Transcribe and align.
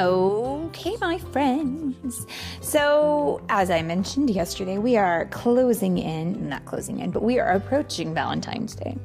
Okay, 0.00 0.96
my 0.98 1.18
friends. 1.18 2.26
So, 2.62 3.44
as 3.50 3.70
I 3.70 3.82
mentioned 3.82 4.30
yesterday, 4.30 4.78
we 4.78 4.96
are 4.96 5.26
closing 5.26 5.98
in, 5.98 6.48
not 6.48 6.64
closing 6.64 7.00
in, 7.00 7.10
but 7.10 7.22
we 7.22 7.38
are 7.38 7.50
approaching 7.52 8.14
Valentine's 8.14 8.74
Day. 8.74 8.96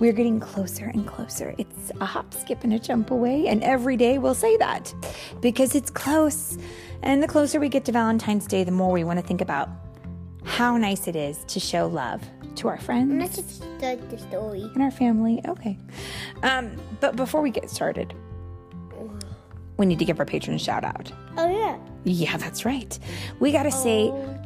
We're 0.00 0.12
getting 0.12 0.40
closer 0.40 0.86
and 0.86 1.06
closer. 1.06 1.54
It's 1.58 1.92
a 2.00 2.04
hop, 2.04 2.34
skip, 2.34 2.64
and 2.64 2.72
a 2.72 2.78
jump 2.80 3.12
away, 3.12 3.46
and 3.46 3.62
every 3.62 3.96
day 3.96 4.18
we'll 4.18 4.34
say 4.34 4.56
that 4.56 4.92
because 5.40 5.76
it's 5.76 5.90
close. 5.90 6.58
And 7.04 7.22
the 7.22 7.28
closer 7.28 7.60
we 7.60 7.68
get 7.68 7.84
to 7.84 7.92
Valentine's 7.92 8.48
Day, 8.48 8.64
the 8.64 8.72
more 8.72 8.90
we 8.90 9.04
want 9.04 9.20
to 9.20 9.24
think 9.24 9.40
about 9.40 9.68
how 10.42 10.76
nice 10.76 11.06
it 11.06 11.14
is 11.14 11.44
to 11.44 11.60
show 11.60 11.86
love 11.86 12.20
to 12.56 12.66
our 12.68 12.78
friends 12.78 13.12
Let's 13.12 13.36
just 13.36 13.62
start 13.78 14.10
the 14.10 14.18
story. 14.18 14.62
and 14.74 14.82
our 14.82 14.90
family. 14.90 15.40
Okay. 15.46 15.78
Um, 16.42 16.72
but 17.00 17.14
before 17.14 17.42
we 17.42 17.50
get 17.50 17.70
started, 17.70 18.12
we 19.78 19.86
need 19.86 19.98
to 19.98 20.04
give 20.04 20.18
our 20.20 20.26
patron 20.26 20.56
a 20.56 20.58
shout 20.58 20.84
out. 20.84 21.10
Oh 21.36 21.48
yeah. 21.50 21.78
Yeah, 22.04 22.36
that's 22.36 22.64
right. 22.64 22.98
We 23.40 23.52
got 23.52 23.64
to 23.64 23.72
say 23.72 24.08
Oh. 24.12 24.38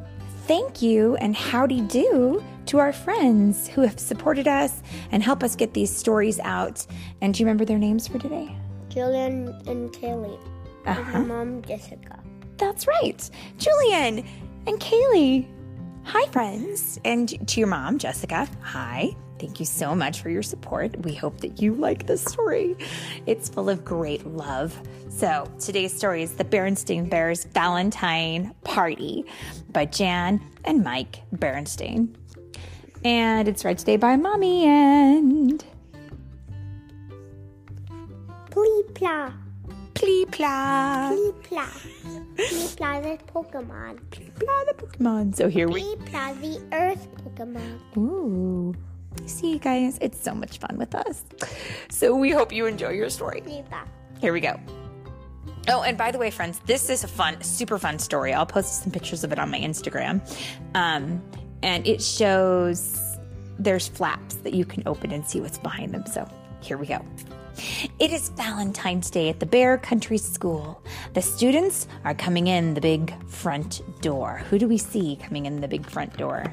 thank 0.46 0.80
you 0.82 1.16
and 1.16 1.36
howdy 1.36 1.82
do 1.82 2.42
to 2.66 2.78
our 2.78 2.92
friends 2.92 3.68
who 3.68 3.82
have 3.82 3.98
supported 4.00 4.48
us 4.48 4.82
and 5.12 5.22
help 5.22 5.42
us 5.42 5.56
get 5.56 5.74
these 5.74 5.94
stories 5.94 6.40
out. 6.40 6.86
And 7.20 7.34
do 7.34 7.40
you 7.40 7.46
remember 7.46 7.64
their 7.64 7.78
names 7.78 8.08
for 8.08 8.18
today? 8.18 8.54
Julian 8.88 9.48
and 9.66 9.90
Kaylee. 9.92 10.38
Uh-huh. 10.86 11.02
her 11.02 11.20
mom 11.20 11.60
Jessica. 11.62 12.18
That's 12.56 12.86
right. 12.86 13.28
Julian 13.58 14.26
and 14.66 14.80
Kaylee. 14.80 15.46
Hi, 16.04 16.26
friends. 16.32 16.98
And 17.04 17.46
to 17.48 17.60
your 17.60 17.68
mom, 17.68 17.98
Jessica. 17.98 18.48
Hi. 18.62 19.14
Thank 19.40 19.58
you 19.58 19.64
so 19.64 19.94
much 19.94 20.20
for 20.20 20.28
your 20.28 20.42
support. 20.42 21.00
We 21.00 21.14
hope 21.14 21.40
that 21.40 21.62
you 21.62 21.72
like 21.72 22.06
this 22.06 22.22
story. 22.22 22.76
It's 23.24 23.48
full 23.48 23.70
of 23.70 23.86
great 23.86 24.26
love. 24.26 24.78
So, 25.08 25.50
today's 25.58 25.96
story 25.96 26.22
is 26.22 26.34
The 26.34 26.44
Berenstain 26.44 27.08
Bears 27.08 27.44
Valentine 27.44 28.54
Party 28.64 29.24
by 29.72 29.86
Jan 29.86 30.42
and 30.66 30.84
Mike 30.84 31.22
Berenstain. 31.34 32.14
And 33.02 33.48
it's 33.48 33.64
read 33.64 33.78
today 33.78 33.96
by 33.96 34.16
Mommy 34.16 34.66
and 34.66 35.64
Plee 38.50 38.82
pla. 38.92 39.32
Plee 39.94 40.26
Pla. 40.26 41.08
Plee 41.08 41.32
pla. 41.42 41.66
Plee 42.36 42.68
pla 42.76 43.00
the 43.00 43.18
Pokemon. 43.32 44.00
Plee 44.10 44.30
Pla 44.38 44.64
the 44.66 44.74
Pokemon. 44.74 45.34
So 45.34 45.48
here 45.48 45.66
we 45.66 45.80
Plee 45.80 45.96
pla 46.10 46.34
the 46.34 46.60
Earth 46.72 47.08
Pokemon. 47.24 47.96
Ooh. 47.96 48.74
See, 49.26 49.52
you 49.52 49.58
guys, 49.58 49.98
it's 50.00 50.22
so 50.22 50.34
much 50.34 50.58
fun 50.58 50.76
with 50.76 50.94
us. 50.94 51.24
So 51.88 52.14
we 52.14 52.30
hope 52.30 52.52
you 52.52 52.66
enjoy 52.66 52.90
your 52.90 53.10
story. 53.10 53.42
Here 54.20 54.32
we 54.32 54.40
go. 54.40 54.58
Oh, 55.68 55.82
and 55.82 55.96
by 55.96 56.10
the 56.10 56.18
way, 56.18 56.30
friends, 56.30 56.60
this 56.66 56.90
is 56.90 57.04
a 57.04 57.08
fun, 57.08 57.40
super 57.42 57.78
fun 57.78 57.98
story. 57.98 58.32
I'll 58.32 58.46
post 58.46 58.82
some 58.82 58.92
pictures 58.92 59.24
of 59.24 59.32
it 59.32 59.38
on 59.38 59.50
my 59.50 59.58
Instagram. 59.58 60.20
Um, 60.74 61.22
and 61.62 61.86
it 61.86 62.02
shows 62.02 63.18
there's 63.58 63.88
flaps 63.88 64.36
that 64.36 64.54
you 64.54 64.64
can 64.64 64.82
open 64.86 65.10
and 65.12 65.26
see 65.26 65.40
what's 65.40 65.58
behind 65.58 65.92
them. 65.92 66.06
So 66.06 66.28
here 66.60 66.78
we 66.78 66.86
go. 66.86 67.04
It 67.98 68.10
is 68.10 68.30
Valentine's 68.30 69.10
Day 69.10 69.28
at 69.28 69.38
the 69.38 69.46
Bear 69.46 69.76
Country 69.76 70.16
School. 70.16 70.82
The 71.12 71.20
students 71.20 71.86
are 72.04 72.14
coming 72.14 72.46
in 72.46 72.74
the 72.74 72.80
big 72.80 73.12
front 73.28 73.82
door. 74.00 74.38
Who 74.48 74.58
do 74.58 74.66
we 74.66 74.78
see 74.78 75.16
coming 75.16 75.46
in 75.46 75.60
the 75.60 75.68
big 75.68 75.84
front 75.88 76.16
door? 76.16 76.44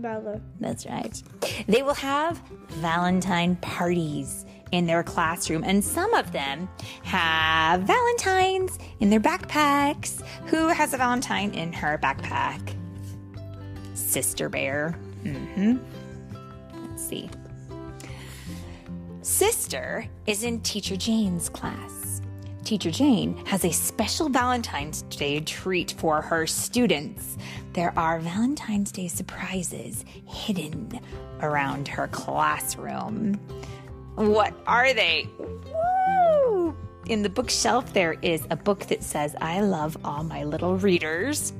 Brother. 0.00 0.40
That's 0.60 0.86
right. 0.86 1.22
They 1.66 1.82
will 1.82 1.94
have 1.94 2.38
Valentine 2.68 3.56
parties 3.56 4.46
in 4.72 4.86
their 4.86 5.02
classroom, 5.02 5.64
and 5.64 5.82
some 5.82 6.12
of 6.14 6.32
them 6.32 6.68
have 7.02 7.82
Valentines 7.82 8.78
in 9.00 9.10
their 9.10 9.20
backpacks. 9.20 10.22
Who 10.46 10.68
has 10.68 10.94
a 10.94 10.96
Valentine 10.96 11.52
in 11.52 11.72
her 11.72 11.98
backpack? 11.98 12.74
Sister 13.94 14.48
Bear. 14.48 14.98
Mm-hmm. 15.24 15.78
Let's 16.90 17.02
see. 17.02 17.30
Sister 19.22 20.06
is 20.26 20.44
in 20.44 20.60
Teacher 20.60 20.96
Jane's 20.96 21.48
class. 21.48 22.22
Teacher 22.64 22.90
Jane 22.90 23.34
has 23.46 23.64
a 23.64 23.72
special 23.72 24.28
Valentine's 24.28 25.02
Day 25.02 25.40
treat 25.40 25.92
for 25.92 26.20
her 26.20 26.46
students. 26.46 27.38
There 27.78 27.96
are 27.96 28.18
Valentine's 28.18 28.90
Day 28.90 29.06
surprises 29.06 30.04
hidden 30.26 30.98
around 31.40 31.86
her 31.86 32.08
classroom. 32.08 33.34
What 34.16 34.52
are 34.66 34.92
they? 34.92 35.28
Woo! 35.38 36.76
In 37.06 37.22
the 37.22 37.28
bookshelf, 37.28 37.92
there 37.92 38.14
is 38.20 38.44
a 38.50 38.56
book 38.56 38.86
that 38.86 39.04
says, 39.04 39.36
I 39.40 39.60
love 39.60 39.96
all 40.04 40.24
my 40.24 40.42
little 40.42 40.76
readers. 40.76 41.52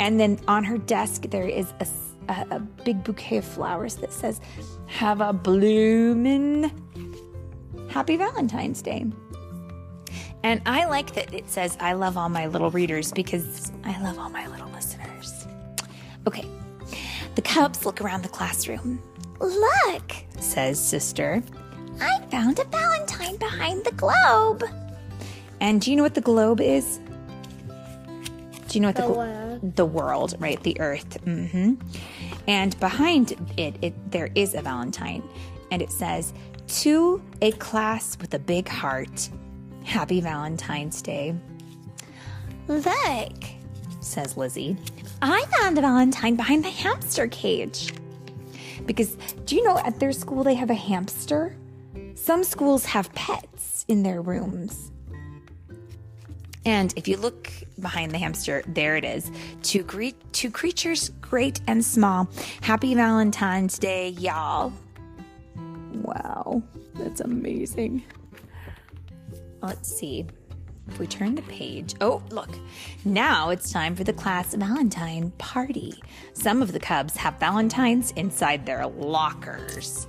And 0.00 0.18
then 0.18 0.40
on 0.48 0.64
her 0.64 0.78
desk, 0.78 1.24
there 1.28 1.46
is 1.46 1.74
a 2.30 2.58
big 2.58 3.04
bouquet 3.04 3.36
of 3.36 3.44
flowers 3.44 3.96
that 3.96 4.14
says, 4.14 4.40
Have 4.86 5.20
a 5.20 5.34
bloomin' 5.34 6.72
Happy 7.90 8.16
Valentine's 8.16 8.80
Day. 8.80 9.04
And 10.42 10.62
I 10.64 10.86
like 10.86 11.12
that 11.16 11.34
it 11.34 11.50
says, 11.50 11.76
I 11.80 11.92
love 11.92 12.16
all 12.16 12.30
my 12.30 12.46
little 12.46 12.70
readers 12.70 13.12
because 13.12 13.72
I 13.84 14.00
love 14.02 14.18
all 14.18 14.30
my 14.30 14.46
little 14.46 14.70
listeners. 14.70 14.93
Okay, 16.26 16.44
the 17.34 17.42
cubs 17.42 17.84
look 17.84 18.00
around 18.00 18.22
the 18.22 18.28
classroom. 18.28 19.02
Look, 19.40 20.12
says 20.40 20.82
Sister. 20.82 21.42
I 22.00 22.20
found 22.30 22.58
a 22.58 22.64
Valentine 22.64 23.36
behind 23.36 23.84
the 23.84 23.92
globe. 23.92 24.64
And 25.60 25.80
do 25.80 25.90
you 25.90 25.96
know 25.96 26.02
what 26.02 26.14
the 26.14 26.20
globe 26.20 26.60
is? 26.60 26.98
Do 28.68 28.78
you 28.78 28.80
know 28.80 28.88
what 28.88 28.96
the, 28.96 29.02
The 29.02 29.08
world. 29.12 29.76
the 29.76 29.86
world, 29.86 30.34
right? 30.38 30.62
The 30.62 30.80
earth. 30.80 31.24
Mm-hmm. 31.24 31.74
And 32.48 32.78
behind 32.80 33.32
it, 33.56 33.76
it, 33.82 34.10
there 34.10 34.30
is 34.34 34.54
a 34.54 34.62
Valentine, 34.62 35.22
and 35.70 35.80
it 35.80 35.90
says, 35.92 36.32
"To 36.82 37.22
a 37.40 37.52
class 37.52 38.18
with 38.20 38.34
a 38.34 38.38
big 38.38 38.68
heart, 38.68 39.30
Happy 39.84 40.20
Valentine's 40.20 41.00
Day." 41.02 41.34
Look, 42.66 42.86
says 44.04 44.36
Lizzie. 44.36 44.76
I 45.22 45.44
found 45.58 45.78
a 45.78 45.80
Valentine 45.80 46.36
behind 46.36 46.64
the 46.64 46.70
hamster 46.70 47.26
cage. 47.28 47.92
Because 48.86 49.16
do 49.46 49.56
you 49.56 49.64
know 49.64 49.78
at 49.78 49.98
their 49.98 50.12
school 50.12 50.44
they 50.44 50.54
have 50.54 50.70
a 50.70 50.74
hamster? 50.74 51.56
Some 52.14 52.44
schools 52.44 52.84
have 52.84 53.12
pets 53.14 53.84
in 53.88 54.02
their 54.02 54.20
rooms. 54.20 54.90
And 56.66 56.94
if 56.96 57.06
you 57.06 57.16
look 57.16 57.50
behind 57.80 58.12
the 58.12 58.18
hamster, 58.18 58.62
there 58.66 58.96
it 58.96 59.04
is. 59.04 59.30
Two 59.62 59.82
great 59.82 60.16
two 60.32 60.50
creatures, 60.50 61.10
great 61.20 61.60
and 61.66 61.84
small. 61.84 62.28
Happy 62.62 62.94
Valentine's 62.94 63.78
Day, 63.78 64.10
y'all. 64.10 64.72
Wow, 65.92 66.62
that's 66.94 67.20
amazing. 67.20 68.04
Let's 69.60 69.94
see. 69.94 70.26
If 70.88 70.98
we 70.98 71.06
turn 71.06 71.34
the 71.34 71.42
page, 71.42 71.94
oh, 72.00 72.22
look. 72.30 72.50
Now 73.04 73.50
it's 73.50 73.72
time 73.72 73.96
for 73.96 74.04
the 74.04 74.12
class 74.12 74.54
Valentine 74.54 75.30
party. 75.38 75.94
Some 76.34 76.62
of 76.62 76.72
the 76.72 76.80
Cubs 76.80 77.16
have 77.16 77.38
Valentines 77.40 78.12
inside 78.12 78.66
their 78.66 78.86
lockers. 78.86 80.06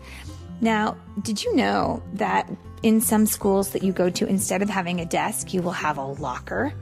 Now, 0.62 0.98
did 1.22 1.44
you 1.44 1.56
know 1.56 2.04
that 2.14 2.52
in 2.84 3.02
some 3.02 3.26
schools 3.26 3.72
that 3.72 3.84
you 3.84 3.94
go 3.94 4.10
to, 4.10 4.28
instead 4.28 4.62
of 4.62 4.70
having 4.70 5.02
a 5.02 5.06
desk, 5.06 5.54
you 5.54 5.62
will 5.62 5.72
have 5.72 5.98
a 5.98 6.06
locker 6.06 6.74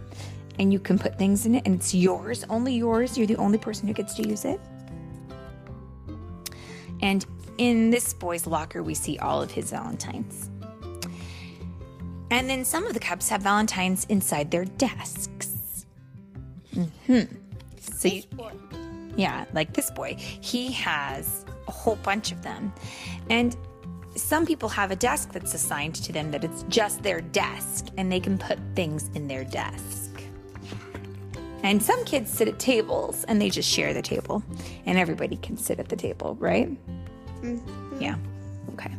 and 0.59 0.71
you 0.71 0.79
can 0.79 0.99
put 0.99 1.17
things 1.17 1.45
in 1.45 1.55
it 1.55 1.63
and 1.65 1.75
it's 1.75 1.93
yours, 1.93 2.45
only 2.49 2.75
yours. 2.75 3.17
You're 3.17 3.27
the 3.27 3.37
only 3.37 3.57
person 3.57 3.87
who 3.87 3.93
gets 3.93 4.13
to 4.15 4.27
use 4.27 4.45
it. 4.45 4.59
And 7.01 7.25
in 7.57 7.89
this 7.89 8.13
boy's 8.13 8.47
locker, 8.47 8.81
we 8.81 8.93
see 8.93 9.17
all 9.19 9.41
of 9.41 9.51
his 9.51 9.71
Valentines. 9.71 10.49
And 12.33 12.49
then 12.49 12.65
some 12.65 12.87
of 12.87 12.95
the 12.95 12.99
Cubs 12.99 13.29
have 13.29 13.43
Valentines 13.43 14.05
inside 14.09 14.49
their 14.49 14.65
desks. 14.65 15.85
hmm 16.73 17.21
So 17.79 18.07
you, 18.07 18.23
yeah, 19.15 19.45
like 19.53 19.73
this 19.73 19.91
boy, 19.91 20.15
he 20.17 20.71
has 20.71 21.45
a 21.67 21.71
whole 21.71 21.97
bunch 21.97 22.31
of 22.31 22.41
them. 22.41 22.73
And 23.29 23.55
some 24.15 24.47
people 24.47 24.67
have 24.69 24.89
a 24.89 24.95
desk 24.95 25.31
that's 25.31 25.53
assigned 25.53 25.93
to 25.93 26.11
them 26.11 26.31
that 26.31 26.43
it's 26.43 26.63
just 26.69 27.03
their 27.03 27.21
desk 27.21 27.89
and 27.97 28.11
they 28.11 28.19
can 28.19 28.39
put 28.39 28.57
things 28.75 29.11
in 29.13 29.27
their 29.27 29.43
desk. 29.43 30.23
And 31.61 31.83
some 31.83 32.03
kids 32.03 32.31
sit 32.31 32.47
at 32.47 32.57
tables 32.57 33.25
and 33.25 33.39
they 33.39 33.51
just 33.51 33.69
share 33.69 33.93
the 33.93 34.01
table 34.01 34.41
and 34.87 34.97
everybody 34.97 35.35
can 35.37 35.55
sit 35.55 35.79
at 35.79 35.87
the 35.87 35.95
table, 35.95 36.35
right? 36.39 36.67
Yeah. 37.99 38.15
Okay. 38.73 38.91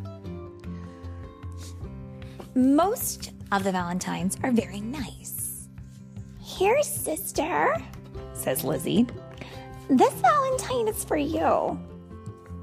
Most 2.56 3.32
of 3.50 3.64
the 3.64 3.72
Valentines 3.72 4.36
are 4.44 4.52
very 4.52 4.80
nice. 4.80 5.68
Here, 6.40 6.80
sister, 6.84 7.74
says 8.32 8.62
Lizzie. 8.62 9.08
This 9.90 10.12
Valentine 10.14 10.86
is 10.86 11.04
for 11.04 11.16
you. 11.16 11.76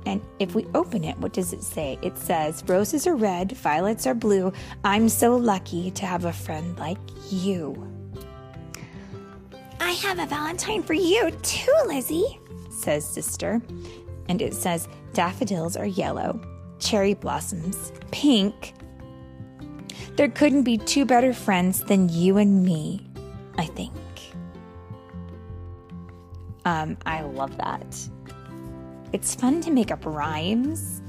And 0.06 0.22
if 0.40 0.56
we 0.56 0.66
open 0.74 1.04
it, 1.04 1.18
what 1.18 1.34
does 1.34 1.52
it 1.52 1.62
say? 1.62 2.00
It 2.02 2.18
says, 2.18 2.64
Roses 2.68 3.06
are 3.06 3.18
red, 3.18 3.52
violets 3.52 4.08
are 4.08 4.14
blue. 4.14 4.54
I'm 4.86 5.10
so 5.10 5.36
lucky 5.36 5.92
to 5.92 6.06
have 6.06 6.24
a 6.24 6.32
friend 6.32 6.80
like 6.80 6.98
you. 7.30 7.76
I 9.82 9.92
have 9.92 10.20
a 10.20 10.26
Valentine 10.26 10.84
for 10.84 10.94
you 10.94 11.32
too, 11.42 11.76
Lizzie, 11.86 12.40
says 12.70 13.06
Sister. 13.06 13.62
And 14.30 14.42
it 14.42 14.54
says, 14.54 14.88
Daffodils 15.12 15.76
are 15.76 15.86
yellow, 15.86 16.40
cherry 16.80 17.14
blossoms 17.14 17.92
pink. 18.12 18.74
There 20.16 20.30
couldn't 20.30 20.64
be 20.64 20.78
two 20.78 21.06
better 21.06 21.34
friends 21.34 21.84
than 21.84 22.10
you 22.10 22.38
and 22.38 22.64
me, 22.64 23.08
I 23.58 23.66
think. 23.66 23.94
Um, 26.66 26.98
I 27.06 27.22
love 27.22 27.58
that. 27.58 27.98
It's 29.14 29.36
fun 29.36 29.62
to 29.62 29.72
make 29.72 29.92
up 29.92 30.06
rhymes 30.06 31.02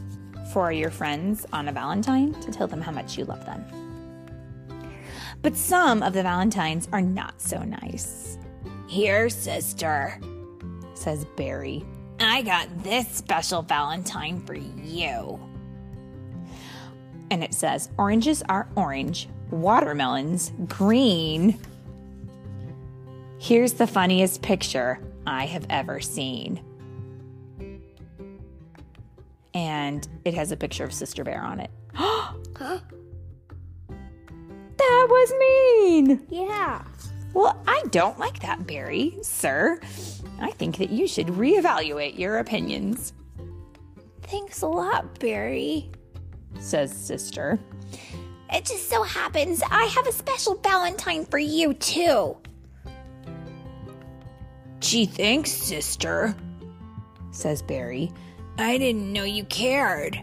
for 0.53 0.73
your 0.73 0.91
friends 0.91 1.47
on 1.53 1.69
a 1.69 1.73
Valentine 1.73 2.33
to 2.41 2.51
tell 2.51 2.67
them 2.67 2.81
how 2.81 2.93
much 2.93 3.19
you 3.19 3.25
love 3.25 3.45
them. 3.45 3.65
But 5.43 5.57
some 5.57 6.03
of 6.03 6.13
the 6.13 6.23
Valentines 6.23 6.89
are 6.93 7.01
not 7.01 7.41
so 7.41 7.63
nice. 7.63 8.39
Here, 8.87 9.29
sister, 9.29 10.19
says 10.95 11.25
Barry. 11.37 11.85
I 12.21 12.43
got 12.43 12.69
this 12.85 13.09
special 13.09 13.63
Valentine 13.63 14.41
for 14.41 14.55
you. 14.55 15.41
And 17.33 17.43
it 17.43 17.55
says, 17.55 17.89
Oranges 17.97 18.43
are 18.51 18.69
orange, 18.77 19.27
watermelons 19.51 20.53
green. 20.69 21.59
Here's 23.39 23.73
the 23.73 23.87
funniest 23.87 24.43
picture 24.43 24.99
I 25.27 25.47
have 25.47 25.65
ever 25.71 25.99
seen. 25.99 26.63
And 29.55 30.07
it 30.27 30.35
has 30.35 30.53
a 30.53 30.59
picture 30.59 30.85
of 30.85 30.93
Sister 30.93 31.25
Bear 31.25 31.41
on 31.43 31.59
it. 31.59 31.71
that 31.95 32.83
was 34.79 35.33
mean. 35.39 36.27
Yeah. 36.29 36.85
Well, 37.33 37.59
I 37.67 37.83
don't 37.91 38.19
like 38.19 38.41
that, 38.41 38.67
Barry, 38.67 39.17
sir. 39.23 39.81
I 40.39 40.51
think 40.51 40.77
that 40.77 40.91
you 40.91 41.09
should 41.09 41.29
reevaluate 41.29 42.19
your 42.19 42.41
opinions. 42.41 43.15
Thanks 44.21 44.61
a 44.61 44.69
lot, 44.69 45.19
Barry, 45.19 45.91
says 46.59 46.93
Sister. 46.93 47.59
It 48.53 48.67
just 48.67 48.91
so 48.91 49.03
happens 49.03 49.63
I 49.71 49.85
have 49.87 50.07
a 50.07 50.13
special 50.13 50.57
Valentine 50.57 51.25
for 51.25 51.39
you, 51.39 51.73
too. 51.75 52.37
Gee, 54.81 55.07
thanks, 55.07 55.51
Sister, 55.51 56.37
says 57.31 57.63
Barry. 57.63 58.13
I 58.59 58.77
didn't 58.77 59.11
know 59.13 59.25
you 59.25 59.45
cared. 59.45 60.23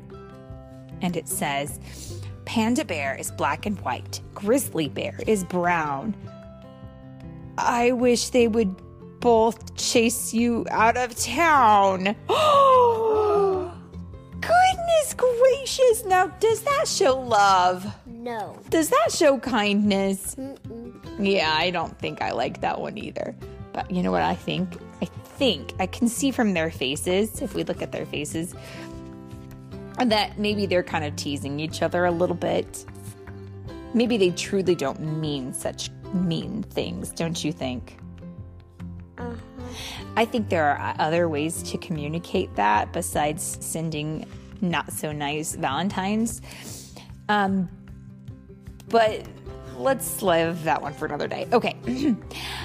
And 1.02 1.16
it 1.16 1.28
says, 1.28 1.80
Panda 2.46 2.86
Bear 2.86 3.16
is 3.16 3.32
black 3.32 3.66
and 3.66 3.80
white, 3.82 4.22
Grizzly 4.36 4.90
Bear 4.90 5.20
is 5.26 5.44
brown. 5.44 6.16
I 7.58 7.94
wish 7.94 8.30
they 8.30 8.48
would 8.48 8.76
both 9.22 9.76
chase 9.76 10.34
you 10.34 10.66
out 10.70 10.98
of 10.98 11.16
town. 11.16 12.16
Goodness 15.00 15.14
gracious. 15.14 16.06
Now, 16.06 16.28
does 16.28 16.62
that 16.64 16.88
show 16.88 17.20
love? 17.20 17.86
No. 18.06 18.60
Does 18.70 18.90
that 18.90 19.12
show 19.12 19.38
kindness? 19.40 20.36
Mm-mm. 20.36 20.94
Yeah, 21.20 21.56
I 21.58 21.70
don't 21.70 21.98
think 22.00 22.22
I 22.22 22.32
like 22.32 22.62
that 22.62 22.80
one 22.80 22.98
either. 22.98 23.36
But 23.72 23.90
you 23.92 24.04
know 24.04 24.12
what 24.12 24.24
I 24.24 24.36
think? 24.36 24.78
I 25.02 25.06
think 25.06 25.74
I 25.80 25.86
can 25.86 26.10
see 26.10 26.32
from 26.32 26.54
their 26.54 26.70
faces, 26.70 27.42
if 27.42 27.54
we 27.54 27.64
look 27.64 27.82
at 27.82 27.92
their 27.92 28.06
faces, 28.06 28.54
that 30.06 30.38
maybe 30.38 30.66
they're 30.66 30.84
kind 30.84 31.06
of 31.06 31.16
teasing 31.16 31.60
each 31.60 31.82
other 31.82 32.06
a 32.06 32.12
little 32.12 32.36
bit. 32.36 32.86
Maybe 33.94 34.18
they 34.18 34.32
truly 34.32 34.76
don't 34.76 35.00
mean 35.00 35.54
such 35.54 35.90
mean 36.14 36.64
things, 36.64 37.12
don't 37.12 37.42
you 37.44 37.54
think? 37.54 37.98
Uh-huh. 39.18 39.36
I 40.18 40.26
think 40.26 40.50
there 40.50 40.66
are 40.66 40.96
other 41.00 41.30
ways 41.30 41.64
to 41.64 41.78
communicate 41.78 42.54
that 42.56 42.92
besides 42.92 43.58
sending 43.62 44.26
not 44.62 44.92
so 44.92 45.12
nice 45.12 45.56
Valentines. 45.56 46.42
Um, 47.28 47.70
but 48.90 49.26
let's 49.78 50.22
live 50.22 50.64
that 50.64 50.82
one 50.82 50.94
for 50.94 51.06
another 51.06 51.28
day. 51.28 51.48
Okay. 51.54 51.76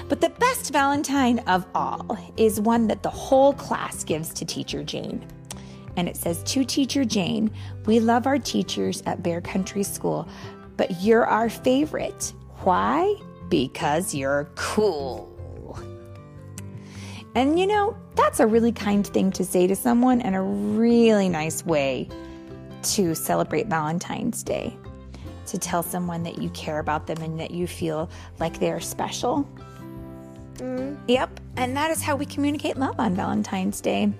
but 0.09 0.21
the 0.21 0.29
best 0.29 0.71
Valentine 0.71 1.39
of 1.39 1.65
all 1.73 2.17
is 2.37 2.59
one 2.59 2.87
that 2.87 3.03
the 3.03 3.09
whole 3.09 3.53
class 3.53 4.03
gives 4.03 4.29
to 4.33 4.45
Teacher 4.45 4.83
Jane. 4.83 5.25
And 5.97 6.09
it 6.09 6.17
says, 6.17 6.43
To 6.43 6.65
Teacher 6.65 7.05
Jane, 7.05 7.51
we 7.85 7.99
love 7.99 8.27
our 8.27 8.37
teachers 8.37 9.01
at 9.05 9.23
Bear 9.23 9.39
Country 9.39 9.83
School, 9.83 10.27
but 10.77 11.01
you're 11.01 11.25
our 11.25 11.49
favorite. 11.49 12.33
Why? 12.63 13.15
Because 13.49 14.13
you're 14.13 14.49
cool. 14.55 15.34
And 17.35 17.59
you 17.59 17.67
know, 17.67 17.95
that's 18.15 18.39
a 18.39 18.47
really 18.47 18.71
kind 18.71 19.05
thing 19.05 19.31
to 19.33 19.43
say 19.43 19.67
to 19.67 19.75
someone 19.75 20.21
and 20.21 20.35
a 20.35 20.41
really 20.41 21.29
nice 21.29 21.65
way 21.65 22.09
to 22.83 23.13
celebrate 23.13 23.67
Valentine's 23.67 24.41
Day. 24.41 24.75
To 25.47 25.59
tell 25.59 25.83
someone 25.83 26.23
that 26.23 26.39
you 26.39 26.49
care 26.51 26.79
about 26.79 27.05
them 27.05 27.21
and 27.21 27.39
that 27.39 27.51
you 27.51 27.67
feel 27.67 28.09
like 28.39 28.59
they're 28.59 28.79
special. 28.79 29.47
Mm. 30.55 30.97
Yep, 31.07 31.39
and 31.57 31.75
that 31.77 31.91
is 31.91 32.01
how 32.01 32.15
we 32.15 32.25
communicate 32.25 32.77
love 32.77 32.99
on 32.99 33.15
Valentine's 33.15 33.81
Day. 33.81 34.11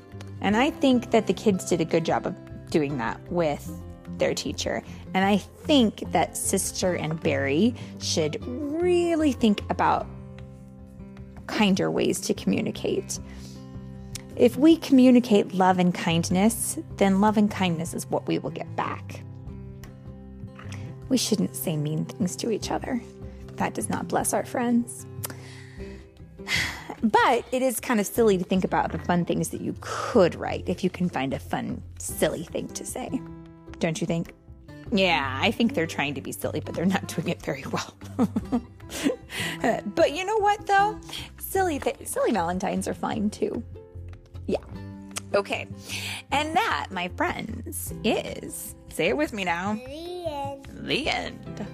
And 0.42 0.56
I 0.56 0.70
think 0.70 1.12
that 1.12 1.26
the 1.26 1.34
kids 1.34 1.66
did 1.66 1.82
a 1.82 1.86
good 1.86 2.06
job 2.06 2.28
of 2.28 2.36
doing 2.70 2.98
that 2.98 3.20
with 3.32 3.72
their 4.18 4.34
teacher. 4.34 4.84
And 5.14 5.26
I 5.26 5.38
think 5.38 6.12
that 6.12 6.38
Sister 6.38 6.96
and 6.96 7.20
Barry 7.22 7.74
should 8.00 8.46
really 8.46 9.32
think 9.32 9.62
about 9.70 10.08
kinder 11.48 11.90
ways 11.92 12.20
to 12.22 12.34
communicate. 12.34 13.20
If 14.36 14.58
we 14.58 14.78
communicate 14.78 15.54
love 15.54 15.80
and 15.80 15.94
kindness, 15.94 16.78
then 16.98 17.22
love 17.22 17.38
and 17.38 17.50
kindness 17.50 17.94
is 17.94 18.06
what 18.08 18.28
we 18.28 18.38
will 18.40 18.50
get 18.50 18.76
back. 18.76 19.22
We 21.08 21.18
shouldn't 21.18 21.56
say 21.56 21.78
mean 21.78 22.06
things 22.06 22.36
to 22.38 22.52
each 22.52 22.72
other. 22.72 23.02
That 23.54 23.74
does 23.74 23.90
not 23.90 24.08
bless 24.08 24.34
our 24.34 24.46
friends. 24.46 25.06
But 27.02 27.46
it 27.52 27.62
is 27.62 27.80
kind 27.80 28.00
of 28.00 28.08
silly 28.08 28.38
to 28.38 28.44
think 28.44 28.64
about 28.64 28.92
the 28.92 28.98
fun 28.98 29.26
things 29.26 29.50
that 29.50 29.62
you 29.62 29.76
could 29.82 30.34
write 30.34 30.64
if 30.68 30.84
you 30.84 30.90
can 30.90 31.08
find 31.08 31.34
a 31.34 31.40
fun, 31.40 31.84
silly 32.00 32.44
thing 32.44 32.68
to 32.70 32.86
say. 32.86 33.22
Don't 33.80 34.02
you 34.02 34.08
think? 34.08 34.34
Yeah, 34.92 35.38
I 35.42 35.52
think 35.52 35.74
they're 35.74 35.88
trying 35.88 36.16
to 36.16 36.22
be 36.22 36.32
silly, 36.32 36.62
but 36.62 36.74
they're 36.74 36.86
not 36.86 37.08
doing 37.08 37.28
it 37.28 37.42
very 37.42 37.64
well. 37.72 37.96
but 39.96 40.16
you 40.16 40.26
know 40.26 40.38
what, 40.38 40.66
though? 40.66 41.00
Silly, 41.56 41.80
th- 41.80 42.06
silly 42.06 42.32
Valentines 42.34 42.86
are 42.86 42.94
fine 42.94 43.30
too. 43.30 43.64
Yeah. 44.46 44.58
Okay. 45.34 45.68
And 46.30 46.54
that, 46.54 46.88
my 46.92 47.08
friends, 47.16 47.94
is 48.04 48.76
say 48.90 49.08
it 49.08 49.16
with 49.16 49.32
me 49.32 49.46
now. 49.46 49.76
The 49.76 50.26
end. 50.28 50.68
The 50.86 51.10
end. 51.10 51.68